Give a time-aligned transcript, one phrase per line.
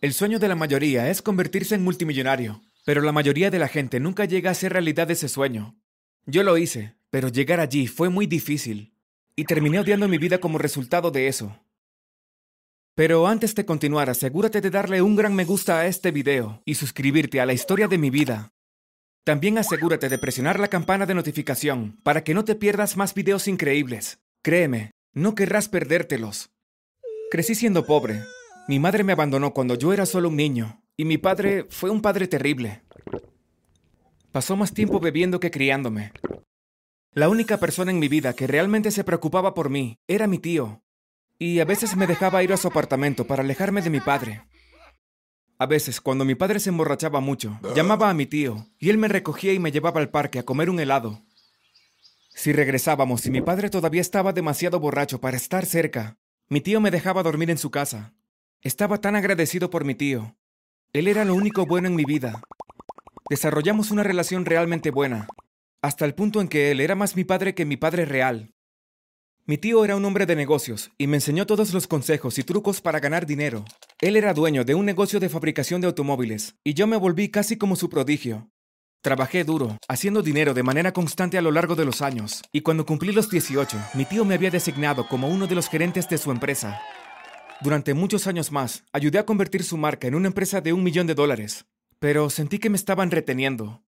[0.00, 3.98] El sueño de la mayoría es convertirse en multimillonario, pero la mayoría de la gente
[3.98, 5.76] nunca llega a ser realidad ese sueño.
[6.24, 8.94] Yo lo hice, pero llegar allí fue muy difícil,
[9.34, 11.58] y terminé odiando mi vida como resultado de eso.
[12.94, 16.76] Pero antes de continuar, asegúrate de darle un gran me gusta a este video y
[16.76, 18.52] suscribirte a la historia de mi vida.
[19.24, 23.48] También asegúrate de presionar la campana de notificación para que no te pierdas más videos
[23.48, 24.20] increíbles.
[24.42, 26.50] Créeme, no querrás perdértelos.
[27.30, 28.22] Crecí siendo pobre.
[28.68, 32.02] Mi madre me abandonó cuando yo era solo un niño, y mi padre fue un
[32.02, 32.82] padre terrible.
[34.30, 36.12] Pasó más tiempo bebiendo que criándome.
[37.14, 40.82] La única persona en mi vida que realmente se preocupaba por mí era mi tío,
[41.38, 44.44] y a veces me dejaba ir a su apartamento para alejarme de mi padre.
[45.58, 49.08] A veces, cuando mi padre se emborrachaba mucho, llamaba a mi tío, y él me
[49.08, 51.22] recogía y me llevaba al parque a comer un helado.
[52.28, 56.18] Si regresábamos y mi padre todavía estaba demasiado borracho para estar cerca,
[56.50, 58.12] mi tío me dejaba dormir en su casa.
[58.62, 60.36] Estaba tan agradecido por mi tío.
[60.92, 62.42] Él era lo único bueno en mi vida.
[63.30, 65.28] Desarrollamos una relación realmente buena,
[65.80, 68.50] hasta el punto en que él era más mi padre que mi padre real.
[69.46, 72.80] Mi tío era un hombre de negocios y me enseñó todos los consejos y trucos
[72.80, 73.64] para ganar dinero.
[74.00, 77.56] Él era dueño de un negocio de fabricación de automóviles y yo me volví casi
[77.58, 78.50] como su prodigio.
[79.02, 82.84] Trabajé duro, haciendo dinero de manera constante a lo largo de los años, y cuando
[82.84, 86.32] cumplí los 18, mi tío me había designado como uno de los gerentes de su
[86.32, 86.82] empresa.
[87.60, 91.06] Durante muchos años más, ayudé a convertir su marca en una empresa de un millón
[91.06, 91.66] de dólares,
[91.98, 93.82] pero sentí que me estaban reteniendo.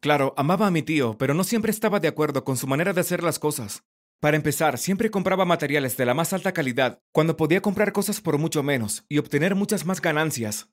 [0.00, 3.00] Claro, amaba a mi tío, pero no siempre estaba de acuerdo con su manera de
[3.00, 3.82] hacer las cosas.
[4.20, 8.38] Para empezar, siempre compraba materiales de la más alta calidad, cuando podía comprar cosas por
[8.38, 10.68] mucho menos y obtener muchas más ganancias.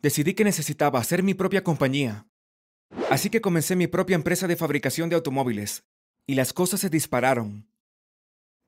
[0.00, 2.26] Decidí que necesitaba hacer mi propia compañía,
[3.10, 5.84] Así que comencé mi propia empresa de fabricación de automóviles,
[6.26, 7.68] y las cosas se dispararon.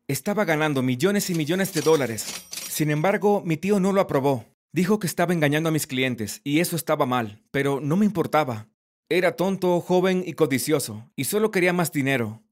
[0.08, 2.26] Estaba ganando millones y millones de dólares.
[2.74, 4.46] Sin embargo, mi tío no lo aprobó.
[4.72, 8.66] Dijo que estaba engañando a mis clientes, y eso estaba mal, pero no me importaba.
[9.08, 12.42] Era tonto, joven y codicioso, y solo quería más dinero.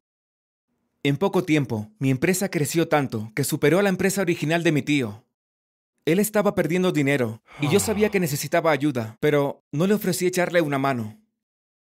[1.02, 4.82] En poco tiempo, mi empresa creció tanto que superó a la empresa original de mi
[4.82, 5.24] tío.
[6.04, 10.60] Él estaba perdiendo dinero, y yo sabía que necesitaba ayuda, pero no le ofrecí echarle
[10.60, 11.20] una mano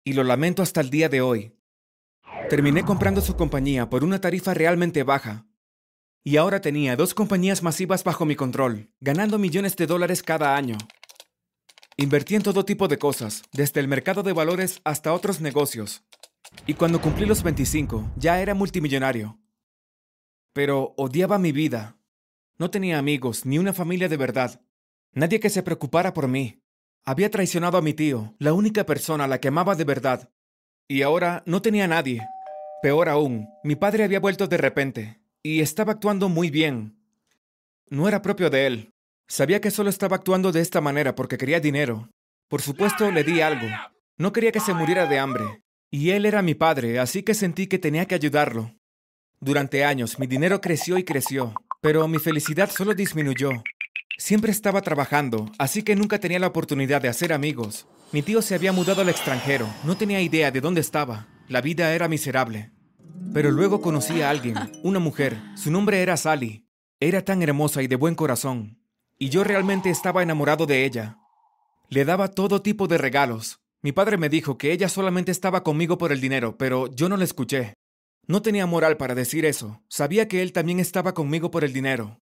[0.04, 1.54] y lo lamento hasta el día de hoy.
[2.50, 5.46] Terminé comprando su compañía por una tarifa realmente baja.
[6.24, 10.78] Y ahora tenía dos compañías masivas bajo mi control, ganando millones de dólares cada año.
[11.98, 16.04] Invertí en todo tipo de cosas, desde el mercado de valores hasta otros negocios.
[16.68, 19.40] Y cuando cumplí los 25, ya era multimillonario.
[20.54, 21.98] Pero odiaba mi vida.
[22.58, 24.62] No tenía amigos ni una familia de verdad.
[25.14, 26.62] Nadie que se preocupara por mí.
[27.04, 30.30] Había traicionado a mi tío, la única persona a la que amaba de verdad.
[30.88, 32.22] Y ahora no tenía nadie.
[32.84, 36.98] Peor aún, mi padre había vuelto de repente, y estaba actuando muy bien.
[37.90, 38.92] No era propio de él.
[39.28, 42.10] Sabía que solo estaba actuando de esta manera porque quería dinero.
[42.48, 43.68] Por supuesto, le di algo.
[44.18, 45.64] No quería que se muriera de hambre.
[45.90, 48.76] Y él era mi padre, así que sentí que tenía que ayudarlo.
[49.40, 53.50] Durante años mi dinero creció y creció, pero mi felicidad solo disminuyó.
[54.18, 57.88] Siempre estaba trabajando, así que nunca tenía la oportunidad de hacer amigos.
[58.12, 61.28] Mi tío se había mudado al extranjero, no tenía idea de dónde estaba.
[61.48, 62.72] La vida era miserable.
[63.34, 65.42] Pero luego conocí a alguien, una mujer.
[65.56, 66.68] Su nombre era Sally.
[67.00, 68.78] Era tan hermosa y de buen corazón.
[69.18, 71.18] Y yo realmente estaba enamorado de ella.
[71.88, 73.60] Le daba todo tipo de regalos.
[73.82, 77.16] Mi padre me dijo que ella solamente estaba conmigo por el dinero, pero yo no
[77.16, 77.74] le escuché.
[78.28, 79.82] No tenía moral para decir eso.
[79.88, 82.20] Sabía que él también estaba conmigo por el dinero.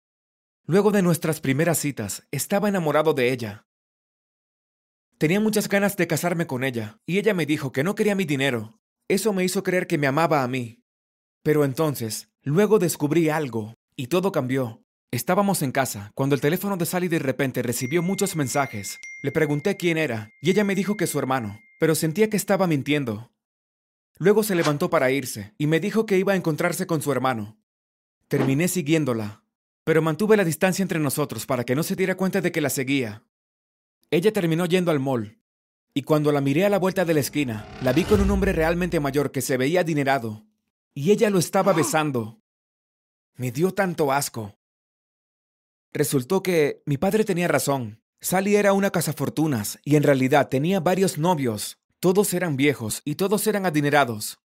[0.66, 3.68] Luego de nuestras primeras citas, estaba enamorado de ella.
[5.20, 8.26] Tenía muchas ganas de casarme con ella, y ella me dijo que no quería mi
[8.26, 8.80] dinero.
[9.08, 10.85] Eso me hizo creer que me amaba a mí.
[11.46, 14.82] Pero entonces, luego descubrí algo, y todo cambió.
[15.12, 18.98] Estábamos en casa, cuando el teléfono de Sally de repente recibió muchos mensajes.
[19.22, 22.66] Le pregunté quién era, y ella me dijo que su hermano, pero sentía que estaba
[22.66, 23.32] mintiendo.
[24.18, 27.60] Luego se levantó para irse, y me dijo que iba a encontrarse con su hermano.
[28.28, 29.44] Terminé siguiéndola,
[29.84, 32.72] pero mantuve la distancia entre nosotros para que no se diera cuenta de que la
[32.72, 33.22] seguía.
[34.10, 35.38] Ella terminó yendo al mall,
[35.94, 38.52] y cuando la miré a la vuelta de la esquina, la vi con un hombre
[38.52, 40.44] realmente mayor que se veía adinerado,
[40.96, 42.40] y ella lo estaba besando.
[43.36, 44.58] Me dio tanto asco.
[45.94, 48.02] Resultó que mi padre tenía razón.
[48.22, 51.78] Sally era una cazafortunas, y en realidad tenía varios novios.
[52.00, 54.40] Todos eran viejos y todos eran adinerados.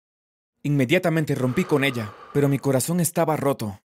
[0.62, 3.81] Inmediatamente rompí con ella, pero mi corazón estaba roto.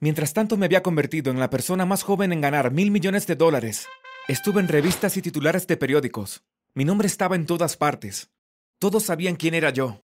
[0.00, 3.36] Mientras tanto me había convertido en la persona más joven en ganar mil millones de
[3.36, 3.86] dólares.
[4.28, 6.42] Estuve en revistas y titulares de periódicos.
[6.74, 8.30] Mi nombre estaba en todas partes.
[8.78, 10.02] Todos sabían quién era yo.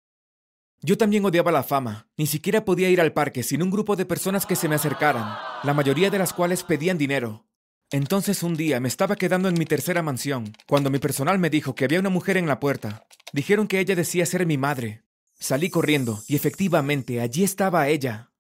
[0.84, 2.08] Yo también odiaba la fama.
[2.18, 5.38] Ni siquiera podía ir al parque sin un grupo de personas que se me acercaran,
[5.64, 7.46] la mayoría de las cuales pedían dinero.
[7.92, 11.76] Entonces un día me estaba quedando en mi tercera mansión, cuando mi personal me dijo
[11.76, 13.06] que había una mujer en la puerta.
[13.32, 15.04] Dijeron que ella decía ser mi madre.
[15.40, 18.32] Salí corriendo, y efectivamente allí estaba ella.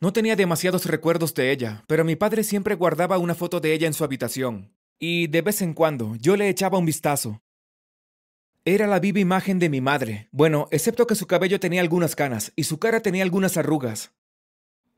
[0.00, 3.86] No tenía demasiados recuerdos de ella, pero mi padre siempre guardaba una foto de ella
[3.86, 7.43] en su habitación, y de vez en cuando yo le echaba un vistazo.
[8.66, 12.52] Era la viva imagen de mi madre, bueno, excepto que su cabello tenía algunas canas
[12.56, 14.12] y su cara tenía algunas arrugas.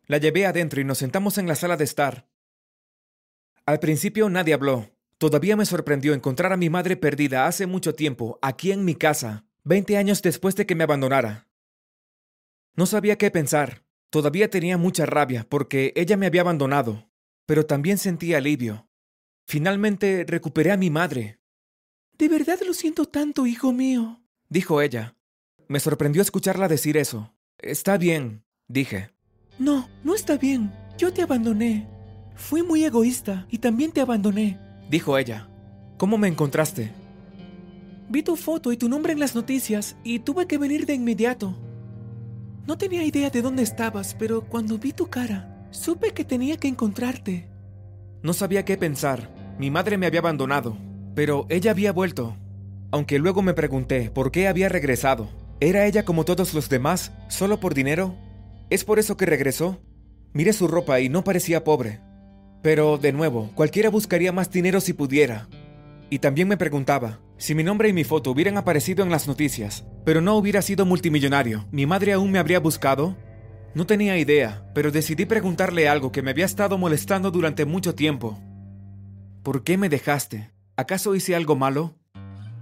[0.06, 2.28] La llevé adentro y nos sentamos en la sala de estar.
[3.64, 4.92] Al principio nadie habló.
[5.18, 9.46] Todavía me sorprendió encontrar a mi madre perdida hace mucho tiempo, aquí en mi casa,
[9.64, 11.48] veinte años después de que me abandonara.
[12.76, 13.84] No sabía qué pensar.
[14.10, 17.10] Todavía tenía mucha rabia porque ella me había abandonado,
[17.46, 18.88] pero también sentía alivio.
[19.44, 21.40] Finalmente recuperé a mi madre.
[22.18, 25.16] De verdad lo siento tanto, hijo mío, dijo ella.
[25.68, 27.34] Me sorprendió escucharla decir eso.
[27.58, 29.10] Está bien, dije.
[29.58, 30.72] No, no está bien.
[30.96, 31.88] Yo te abandoné.
[32.36, 34.58] Fui muy egoísta y también te abandoné,
[34.90, 35.48] dijo ella.
[35.98, 36.92] ¿Cómo me encontraste?
[38.08, 41.56] Vi tu foto y tu nombre en las noticias y tuve que venir de inmediato.
[42.66, 46.68] No tenía idea de dónde estabas, pero cuando vi tu cara, supe que tenía que
[46.68, 47.48] encontrarte.
[48.22, 49.34] No sabía qué pensar.
[49.58, 50.76] Mi madre me había abandonado,
[51.16, 52.36] pero ella había vuelto.
[52.92, 55.28] Aunque luego me pregunté por qué había regresado.
[55.60, 58.14] ¿Era ella como todos los demás, solo por dinero?
[58.68, 59.80] ¿Es por eso que regresó?
[60.34, 62.00] Miré su ropa y no parecía pobre.
[62.62, 65.48] Pero, de nuevo, cualquiera buscaría más dinero si pudiera.
[66.10, 69.86] Y también me preguntaba, si mi nombre y mi foto hubieran aparecido en las noticias,
[70.04, 73.16] pero no hubiera sido multimillonario, ¿mi madre aún me habría buscado?
[73.74, 78.38] No tenía idea, pero decidí preguntarle algo que me había estado molestando durante mucho tiempo.
[79.42, 80.56] ¿Por qué me dejaste?
[80.78, 81.94] ¿Acaso hice algo malo?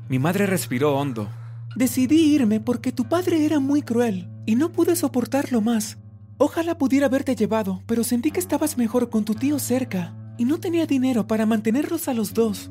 [0.09, 1.29] Mi madre respiró hondo.
[1.75, 5.99] Decidí irme porque tu padre era muy cruel y no pude soportarlo más.
[6.39, 10.61] Ojalá pudiera haberte llevado, pero sentí que estabas mejor con tu tío cerca y no
[10.61, 12.71] tenía dinero para mantenerlos a los dos.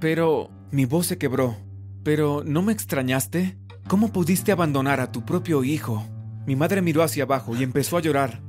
[0.00, 1.56] Pero mi voz se quebró.
[2.02, 3.58] ¿Pero no me extrañaste?
[3.88, 6.02] ¿Cómo pudiste abandonar a tu propio hijo?
[6.46, 8.40] Mi madre miró hacia abajo y empezó a llorar.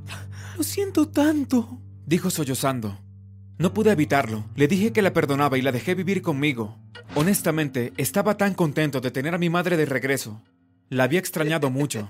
[0.56, 2.98] Lo siento tanto, dijo sollozando.
[3.60, 4.46] No pude evitarlo.
[4.56, 6.78] Le dije que la perdonaba y la dejé vivir conmigo.
[7.14, 10.40] Honestamente, estaba tan contento de tener a mi madre de regreso.
[10.88, 12.08] La había extrañado mucho.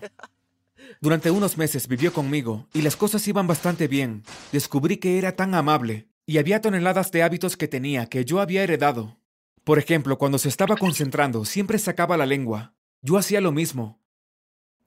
[1.00, 4.23] Durante unos meses vivió conmigo y las cosas iban bastante bien.
[4.52, 8.62] Descubrí que era tan amable y había toneladas de hábitos que tenía que yo había
[8.62, 9.19] heredado.
[9.64, 12.75] Por ejemplo, cuando se estaba concentrando, siempre sacaba la lengua.
[13.03, 14.00] Yo hacía lo mismo.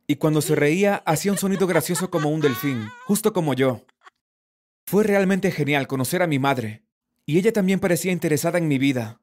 [0.08, 3.86] Y cuando se reía, hacía un sonido gracioso como un delfín, justo como yo.
[4.86, 6.84] Fue realmente genial conocer a mi madre,
[7.26, 9.22] y ella también parecía interesada en mi vida.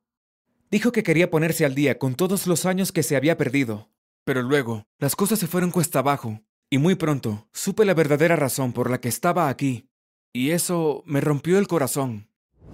[0.70, 3.90] Dijo que quería ponerse al día con todos los años que se había perdido,
[4.24, 6.40] pero luego las cosas se fueron cuesta abajo
[6.70, 9.88] y muy pronto supe la verdadera razón por la que estaba aquí.
[10.32, 12.28] Y eso me rompió el corazón.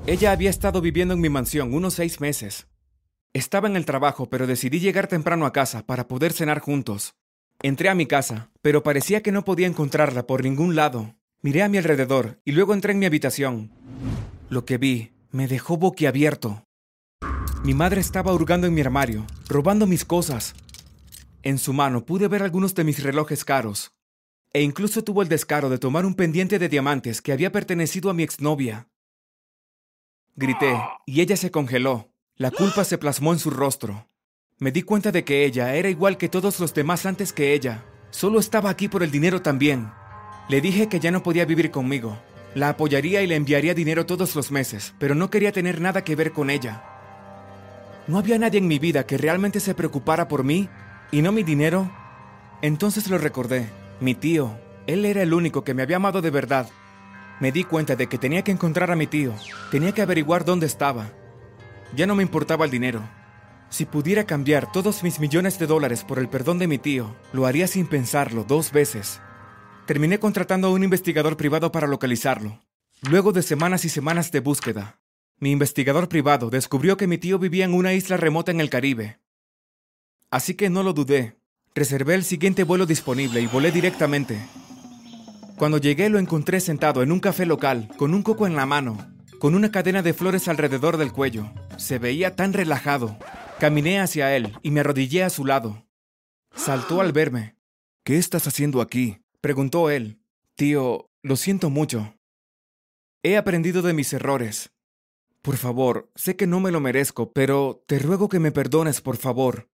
[0.07, 2.69] Ella había estado viviendo en mi mansión unos seis meses.
[3.33, 7.15] Estaba en el trabajo, pero decidí llegar temprano a casa para poder cenar juntos.
[7.63, 11.16] Entré a mi casa, pero parecía que no podía encontrarla por ningún lado.
[11.43, 13.71] Miré a mi alrededor y luego entré en mi habitación.
[14.49, 16.65] Lo que vi me dejó boquiabierto.
[17.63, 20.55] Mi madre estaba hurgando en mi armario, robando mis cosas,
[21.47, 23.93] en su mano pude ver algunos de mis relojes caros,
[24.53, 28.15] e incluso tuvo el descaro de tomar un pendiente de diamantes que había pertenecido a
[28.15, 28.89] mi exnovia.
[30.35, 32.11] Grité, y ella se congeló.
[32.35, 34.09] La culpa se plasmó en su rostro.
[34.59, 37.85] Me di cuenta de que ella era igual que todos los demás antes que ella.
[38.11, 39.93] Solo estaba aquí por el dinero también.
[40.49, 42.19] Le dije que ya no podía vivir conmigo.
[42.55, 46.17] La apoyaría y le enviaría dinero todos los meses, pero no quería tener nada que
[46.17, 46.83] ver con ella.
[48.07, 50.69] No había nadie en mi vida que realmente se preocupara por mí
[51.13, 51.89] ¿Y no mi dinero?
[52.63, 53.71] Entonces lo recordé.
[54.01, 54.59] Mi tío.
[54.89, 56.69] Él era el único que me había amado de verdad.
[57.41, 59.33] Me di cuenta de que tenía que encontrar a mi tío.
[59.71, 61.11] Tenía que averiguar dónde estaba.
[61.95, 63.03] Ya no me importaba el dinero.
[63.69, 67.47] Si pudiera cambiar todos mis millones de dólares por el perdón de mi tío, lo
[67.47, 69.21] haría sin pensarlo dos veces.
[69.87, 72.61] Terminé contratando a un investigador privado para localizarlo.
[73.03, 75.01] Luego de semanas y semanas de búsqueda,
[75.39, 79.21] mi investigador privado descubrió que mi tío vivía en una isla remota en el Caribe,
[80.31, 81.39] Así que no lo dudé.
[81.75, 84.39] Reservé el siguiente vuelo disponible y volé directamente.
[85.57, 88.99] Cuando llegué lo encontré sentado en un café local, con un coco en la mano,
[89.39, 91.51] con una cadena de flores alrededor del cuello.
[91.79, 93.17] Se veía tan relajado.
[93.59, 95.87] Caminé hacia él y me arrodillé a su lado.
[96.55, 97.57] Saltó al verme.
[98.05, 99.19] ¿Qué estás haciendo aquí?
[99.41, 100.21] Preguntó él.
[100.55, 102.17] Tío, lo siento mucho.
[103.23, 104.71] He aprendido de mis errores.
[105.43, 109.17] Por favor, sé que no me lo merezco, pero te ruego que me perdones, por
[109.17, 109.69] favor.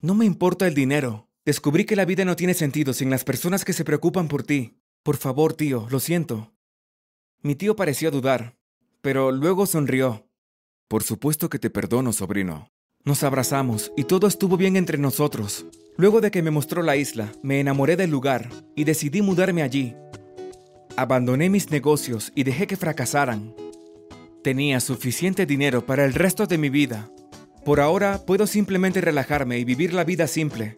[0.00, 1.28] No me importa el dinero.
[1.44, 4.80] Descubrí que la vida no tiene sentido sin las personas que se preocupan por ti.
[5.02, 6.54] Por favor, tío, lo siento.
[7.42, 8.56] Mi tío pareció dudar,
[9.02, 10.26] pero luego sonrió.
[10.88, 12.73] Por supuesto que te perdono, sobrino.
[13.06, 15.66] Nos abrazamos y todo estuvo bien entre nosotros.
[15.98, 19.94] Luego de que me mostró la isla, me enamoré del lugar y decidí mudarme allí.
[20.96, 23.54] Abandoné mis negocios y dejé que fracasaran.
[24.42, 27.10] Tenía suficiente dinero para el resto de mi vida.
[27.62, 30.74] Por ahora puedo simplemente relajarme y vivir la vida simple.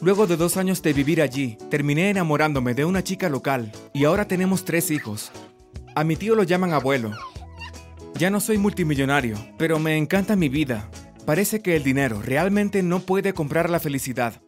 [0.00, 4.26] Luego de dos años de vivir allí, terminé enamorándome de una chica local y ahora
[4.26, 5.30] tenemos tres hijos.
[5.94, 7.12] A mi tío lo llaman abuelo.
[8.18, 10.90] Ya no soy multimillonario, pero me encanta mi vida.
[11.26, 14.45] Parece que el dinero realmente no puede comprar la felicidad.